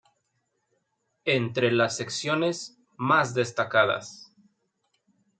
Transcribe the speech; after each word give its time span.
Entre 1.25 1.71
las 1.71 1.95
secciones 1.97 2.75
más 2.97 3.35
destacadas; 3.35 4.33